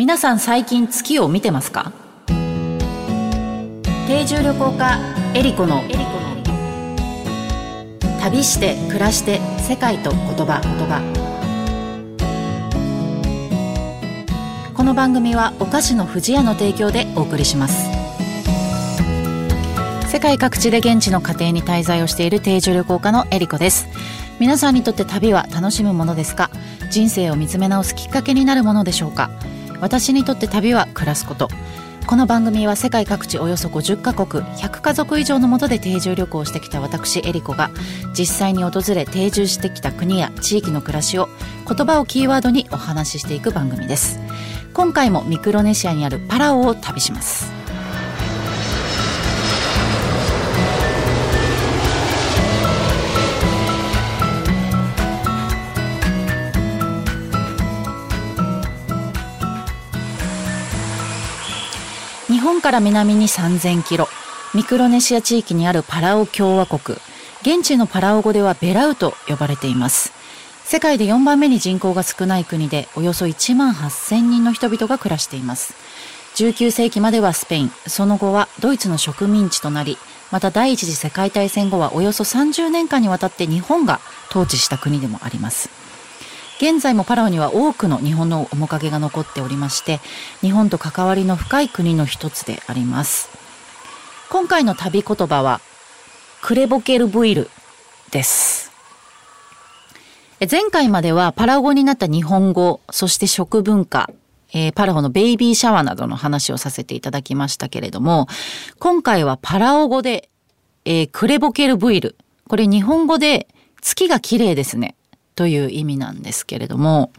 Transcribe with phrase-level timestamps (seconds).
[0.00, 1.92] 皆さん最近月を見てますか？
[4.06, 4.98] 定住旅行家
[5.34, 5.82] エリコの
[8.18, 10.62] 旅して暮らして世界と言葉。
[10.62, 11.02] 言葉
[14.74, 17.90] この番組はお菓子の不二家の提供でお送りします。
[20.10, 23.86] 世界各地で現地の家庭に滞在をしている定住旅行家のエリコです。
[24.38, 26.48] 皆さんにとって旅は楽しむものですか？
[26.90, 29.30] 人生を見つめ直すきっかけになるものでしょうか？
[29.80, 31.48] 私にとって旅は暮らすこと。
[32.06, 37.70] この番組は世界各地およそ50カ国100家族以上のもとで定住旅行をしてきた私エリコが
[38.18, 41.28] 実際に訪れ定住してきた国や地域の暮らしを
[41.68, 44.18] 言葉をキーワードにお話ししていく番組です。
[44.74, 47.59] 今回もミクロネシアにあるパラオを旅します。
[62.40, 64.08] 本から南に3000キロ。
[64.54, 66.98] ミクロネシア地域にあるパラオ共和国。
[67.42, 70.12] 現地のパラオ語ではベラウと呼ばれています。
[70.64, 75.74] 世界で4番目に人口が少ない国でおよそ1万8000人の人々が暮らしています。
[76.36, 77.72] 19世紀まではスペイン。
[77.86, 79.98] その後はドイツの植民地となり
[80.30, 84.00] また第一次世界大戦後はおよそ30年間にわたって日本が
[84.30, 85.68] 統治した国でもあります。
[86.60, 89.98] 現在もパラオには多くの日本の面影が残っておりまして
[90.42, 93.30] 日本と関わりの深い国の一つであります。
[94.28, 95.62] 今回の旅言葉は
[96.42, 97.48] クレボケルブイル
[98.10, 98.70] です。
[100.50, 104.10] 前回まではパラオ語になった日本語そして食文化
[104.52, 108.26] えー、パラオのベイビーシャワーなどの話をさせていただきましたけれども
[108.80, 110.28] 今回はパラオ語で、
[110.84, 112.16] えー、クレボケルブイル。
[112.48, 113.46] これ日本語で
[113.80, 114.96] 月が綺麗ですね。
[115.34, 117.12] という意味なんですけれども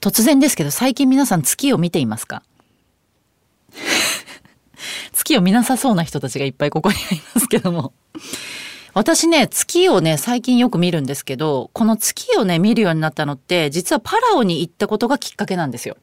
[0.00, 2.42] 突然ですけど最近皆さん月を見ていますか？
[5.12, 6.98] 月を見なさそうな人たちがいっぱいここにい
[7.34, 7.92] ますけども
[8.94, 15.96] 私ね月をね最近よく見るんですけどこの月をね見るようになったのって実はパラオに行ったことがきっかけなんですよ。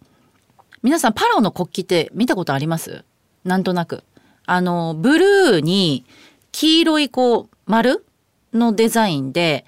[0.84, 3.06] 皆さんパラオの国旗って見たことあります？
[3.46, 4.04] なんとなく。
[4.46, 6.06] あのブルーに
[6.52, 8.06] 黄色いこう丸
[8.54, 9.66] のデザインで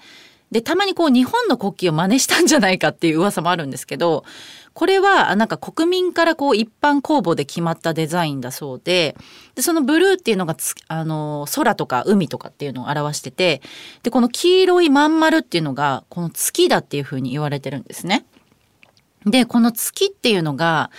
[0.50, 4.24] で、たまにこう日本の国旗を真似したんじゃないかっていう噂もあるんですけど、
[4.74, 9.16] これはなんか国民からこう一般公募で決まったデザインだそうで、
[9.54, 10.56] で、そのブルーっていうのが
[10.88, 13.62] あの、空とか海とかっていうのを表してて、
[14.02, 18.24] で、この黄色いまん丸っていうのが、この月だっていうふうに言われてるんですね。
[19.24, 20.90] で、この月っていうのが、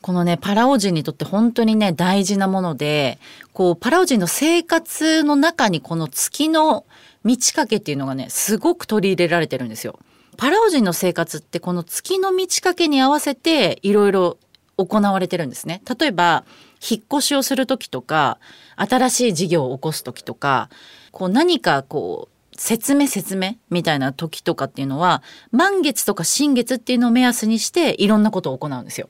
[0.00, 3.18] このね、パラオ人にとって本当にね、大事なもので、
[3.52, 6.84] こう、パラオ人の生活の中にこの月の
[7.24, 9.98] 満ち欠けっていうのがねすごく取り入れられてるんですよ。
[10.36, 14.38] パラオ人の生活ってこの月の満ち欠けに合わせていろいろ
[14.76, 15.82] 行われてるんですね。
[15.98, 16.44] 例えば
[16.88, 18.38] 引っ越しをする時とか
[18.76, 20.70] 新しい事業を起こす時とか
[21.10, 29.08] こう何かこう説明説明みたいな時とかっていうのは満月とか新月っていうのを目安にしていろんなことを行うんですよ。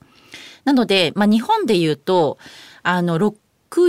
[0.65, 2.39] なので、まあ、日本で言うと
[2.83, 3.37] あの六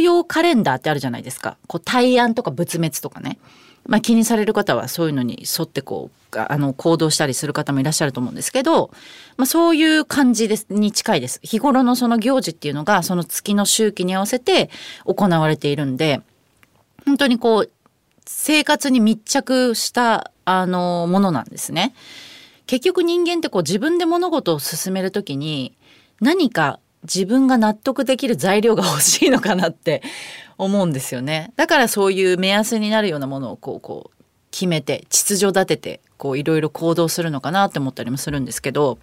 [0.01, 1.57] 曜カレンダーってあるじゃないですか。
[1.67, 3.39] こう大安とか仏滅とかね。
[3.87, 8.91] まあ、気にされる方はそういうのに沿ってこうあの行動したりする方もいらっしゃると思うんですけど、
[9.35, 11.39] まあ、そういう感じですに近いです。
[11.41, 14.69] 日頃のその行事っていうのがその月の周期に合わせて
[15.05, 16.21] 行われているんで
[17.05, 17.71] 本当にこう
[18.27, 21.95] 生活に密着したあのものなんですね。
[22.67, 25.73] 結局人間ってこう自分で物事を進めるときに
[26.21, 30.01] 何か自分が納得できる材料が欲しいのかなって
[30.57, 31.53] 思うんですよね。
[31.55, 38.97] だからそういう目安になるようなものをこうこう決めて秩序立ててこういろいろ行動するのかなって思ったりもするんですけど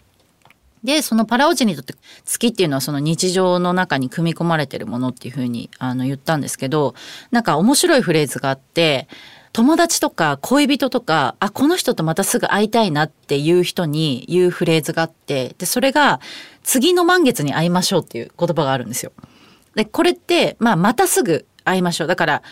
[0.85, 6.95] でそのパラオ人にとって月っていうのはその日常の中に組み込まれてるものっていうふうにあの言ったんですけど
[7.31, 9.09] なんか面白いフレーズがあって
[9.57, 16.21] 友達とか恋人とかあこの人とまたすぐ会いたいなっていう人に言うフレーズがあってでそれが
[16.63, 19.13] 次の満月に会いましょうっていう言葉があるんですよ。
[19.77, 22.07] で、これって、まあ、またすぐ会いましょう。
[22.09, 22.43] だから、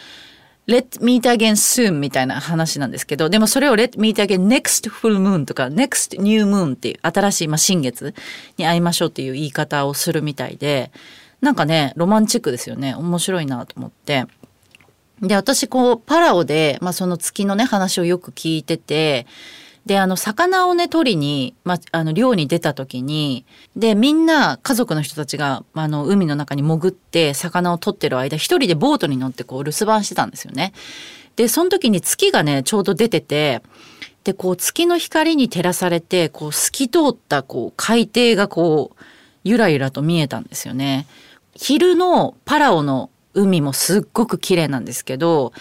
[0.67, 6.75] Let meet again soon みたいな話なんですけど、でもそれを Let meet again next full moon とか next new moon
[6.75, 8.15] っていう新しい、まあ、新月
[8.57, 10.93] に会いましょうっていう言い方をするみたいで、
[11.41, 12.95] なんかね、ロマンチックですよね。
[12.95, 14.27] 面白いなと思って。
[15.21, 19.27] で、私こう、パラオで、まあ、その月のね、話をよく聞いてて、
[19.87, 23.45] であの魚をね取りに、まあ、あの漁に出た時に
[23.77, 30.73] でみんな家族の人たちがあの海の中に潜って魚を取ってる間一人でボートに乗ってこう留守番してたんですよね。
[31.37, 33.61] でその時に月がねちょうど出てて
[34.23, 39.03] でこう月の光に照らされてこう透き通ったこう海底がこう
[39.43, 41.07] ゆらゆらと見えたんですよね。
[41.57, 45.53] 昼のパラオの海もすっごく綺麗なんですけど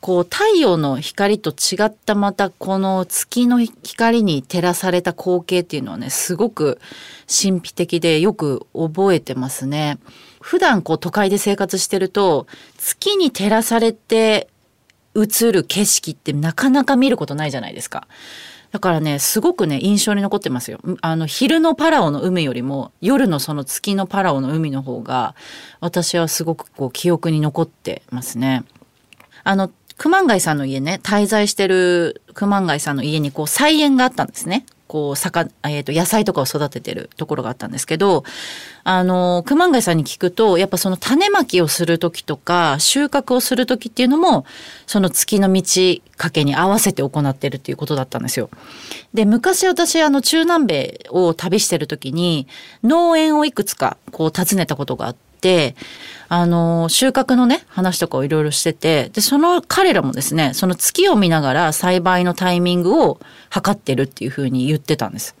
[0.00, 6.80] こう太陽の光と違ったまたこの月の光に照らされた光景っていうのはねすごく
[7.28, 9.98] 神秘的でよく覚えてますね。
[10.40, 12.48] 普段こう都会で生活してると
[12.78, 14.48] 月に照らされて
[15.14, 18.08] 映る景色ってなかなか見ることないじゃないですか。
[18.72, 20.80] だからねすごくね印象に残ってますよ。
[21.02, 25.34] あの昼のパラオの海よりも夜のその月のパラオの海の方が
[25.80, 28.64] 私はすごくこう記憶に残ってますね。
[29.44, 34.64] あの熊谷さんの家ね滞在してる熊谷さんの家にこう菜園があったんですね。
[34.92, 38.24] こう魚、えー、と野菜とかを育ててるところがあったんですけど
[38.84, 44.44] あの熊谷さんに聞くとやっぱその種まきをする時とか収穫をする時っていうのも
[44.86, 48.50] その月の満ち欠けに合わせて行ってるっていうことだったんですよ。
[49.14, 52.46] で昔私あの中南米を旅してる時に
[52.84, 55.31] 農園をいくつかこう訪ねたことがあって。
[56.28, 65.36] あの収穫のね話とかをいろいろしててでその彼らもですねその月を見ながら栽培のタイミングを測ってるっていうふうに言ってたんです。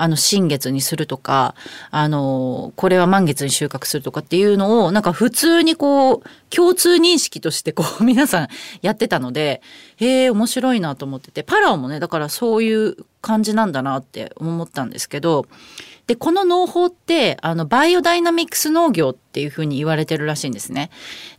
[0.00, 1.56] あの新月にするとか
[1.90, 8.48] あのこれは満月に収穫するとかっていうのをなんか普通にこう共通認識としてこう 皆さん
[8.80, 9.60] やってたので
[9.96, 15.46] へえ面白いなと思っててパラオもねだからそういう感じなんだなって思ったんですけど
[16.08, 20.90] でこの農法ってあのバイオダイナミクス農業っていうふうに言われてるらしいんですね。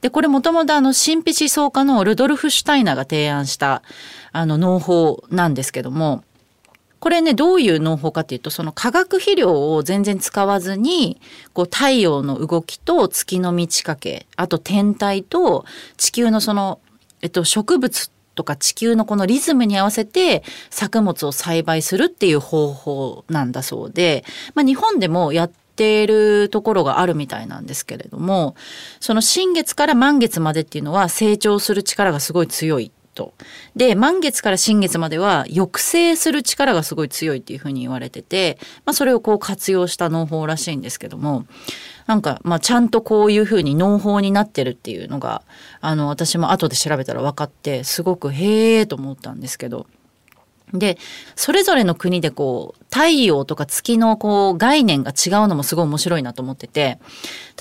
[0.01, 3.81] でこれもともとあの神秘思想家のルドルフ・シュタイナーが提案した
[4.31, 6.23] あの農法なんですけども
[6.99, 11.19] これねどういう農法かっていうとその化学肥料を全然使わずに
[11.53, 15.65] こう太陽の動きと月の満ち欠けあと天体と
[15.97, 16.79] 地球のその、
[17.21, 24.23] えっと、植物とか地球のこのリズムに合わせて作物を栽培するっていう方法なんだそうで、
[24.55, 28.55] まあ、日本でもやっているところがあるみたいなんですけれども
[28.99, 32.91] その新月から満月までっていうのは成長する力がすごい強い。
[33.19, 33.33] と。
[33.75, 41.45] で満月から新月までは抑制する力がすごい強いっていうふうに言われてて、まあ、それをこう活用した農法らしいんですけども
[42.07, 45.41] なんか、まあ、ちゃんとこういうふうに農法になってるっていうのが
[45.81, 49.85] あの私も後で調べたら分かってすごくへえと思ったんですけど。
[50.71, 50.99] で
[51.35, 56.99] それぞれの国でこう太陽とか月のこう概念が違うのもすごい面白いなと思ってて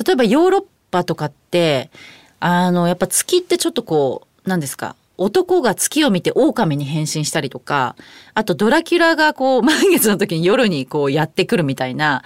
[0.04, 1.90] 例えばヨーロッパとかって
[2.38, 7.96] あのやっぱ月ってちょっとこう何ですか男が月を見て狼に変身したりとか
[8.34, 12.22] あとドラキュラがこう 満月の時に夜にこうやってくるみたいな。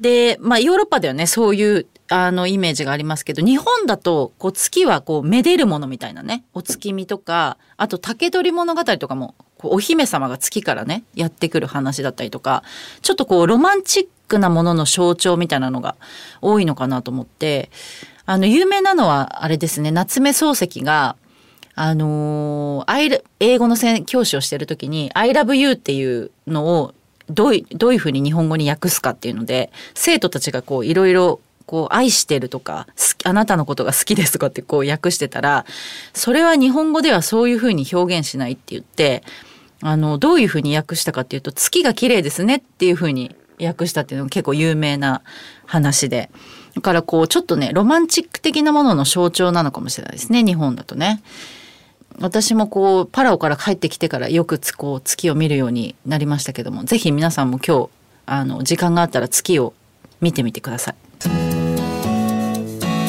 [0.00, 12.64] で、まあ、ヨーロッパではねそういうあのイメージがありますけど日本だとこう月はこうめでるものみたいなねお月見とかあと竹取物語とかもお姫様が月からねやってくる話だったりとか
[13.02, 15.96] ちょっとこうロマンチックなものの象徴みたいなのが
[16.40, 17.70] 多いのかなと思って
[18.24, 21.16] あの有名なのはあれですね夏目漱石が
[21.74, 26.94] あのー、英語の教師をしてる時に「I love you」っていうのを
[27.30, 31.40] どうどういうふうに日本語に訳すかっていうので生徒たちがいろいろ
[31.90, 32.88] 愛してるとか
[33.24, 35.64] あなたのことが好きですとかってこう訳してたら
[36.12, 39.22] それは日本語ではそういうふうに表現しないって言って
[39.80, 45.22] あのどういうふうに訳したかっていうと月が綺麗ですねっていうふうに訳したっていうのが結構有名な
[45.66, 46.30] 話で
[46.74, 51.22] だからこうちょっとねロマンチック的なものの象徴なのかもしれないですね日本だとね。
[52.18, 57.90] 私もこうパラオから帰ってきてからよくこう月を見るようになりましたけどもぜひ皆さんも今日
[58.26, 59.72] あの時間があったら月を
[60.20, 60.94] 見てみてください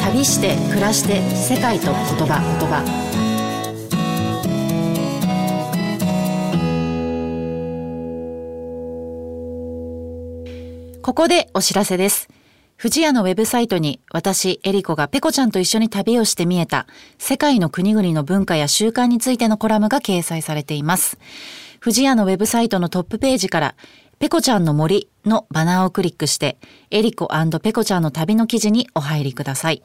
[0.02, 3.12] 旅して暮らして世界と言葉言葉
[11.02, 12.31] ここでお知らせです。
[12.82, 21.16] 富士屋のウェブサイトに私、エリコがペコちゃんと一緒に旅をして見えた世界の国々の文化や習慣についてのコラムが掲載されています。
[21.80, 23.76] 富士屋のウェブサイトのトップページから
[24.18, 26.58] ペコちゃんの森のバナーをクリックして
[26.90, 27.28] エリコ
[27.62, 29.84] ペコちゃんの旅の記事にお入りください。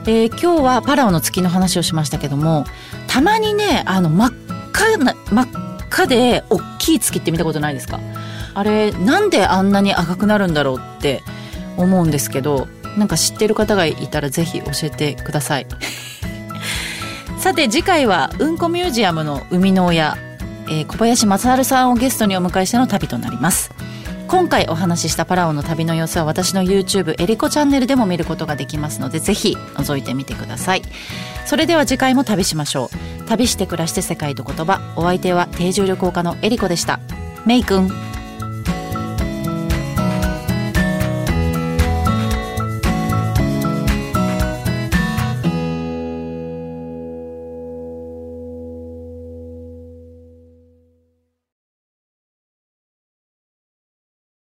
[0.08, 2.66] えー、今日はパラオの月の話をしましたけども
[3.06, 4.32] たまにねあの真っ
[4.74, 5.48] 赤な真っ
[5.92, 8.00] 赤で大きい月って見たことないですか？
[8.56, 11.22] あれなんであんなに赤くなるんだろうって
[11.78, 15.68] 思うんですけどなんか知ってる方がいたらぜひ教えてください。
[17.40, 20.18] さて次回はうんこミュージアムの生みの親、
[20.68, 23.72] えー、小林正治さんをゲストにお迎えしての旅となります。
[24.28, 30.84] 今回お話ししたパラオの旅の様子は私の YouTube エリコチャンネルでも見ることができますのでぜひ覗いてみてください。
[31.46, 33.24] それでは次回も旅しましょう。
[33.28, 34.80] 旅して暮らして世界と言葉。
[34.96, 37.00] お相手は定住旅行家のエリコでした。
[37.46, 38.11] メイくん